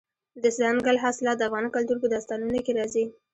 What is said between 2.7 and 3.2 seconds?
راځي.